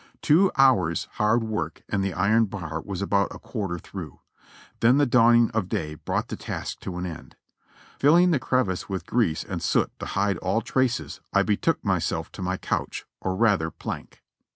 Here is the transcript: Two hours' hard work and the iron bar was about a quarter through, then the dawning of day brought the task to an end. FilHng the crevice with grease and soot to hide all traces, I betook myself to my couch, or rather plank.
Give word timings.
Two 0.23 0.49
hours' 0.57 1.07
hard 1.17 1.43
work 1.43 1.83
and 1.87 2.03
the 2.03 2.15
iron 2.15 2.45
bar 2.45 2.81
was 2.83 3.03
about 3.03 3.27
a 3.35 3.37
quarter 3.37 3.77
through, 3.77 4.19
then 4.79 4.97
the 4.97 5.05
dawning 5.05 5.51
of 5.51 5.69
day 5.69 5.93
brought 5.93 6.29
the 6.29 6.35
task 6.35 6.79
to 6.79 6.97
an 6.97 7.05
end. 7.05 7.35
FilHng 7.99 8.31
the 8.31 8.39
crevice 8.39 8.89
with 8.89 9.05
grease 9.05 9.43
and 9.43 9.61
soot 9.61 9.91
to 9.99 10.07
hide 10.07 10.39
all 10.39 10.61
traces, 10.61 11.21
I 11.33 11.43
betook 11.43 11.85
myself 11.85 12.31
to 12.31 12.41
my 12.41 12.57
couch, 12.57 13.05
or 13.19 13.35
rather 13.35 13.69
plank. 13.69 14.23